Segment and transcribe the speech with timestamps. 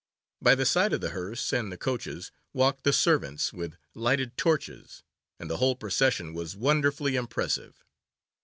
[0.41, 5.03] By the side of the hearse and the coaches walked the servants with lighted torches,
[5.39, 7.83] and the whole procession was wonderfully impressive.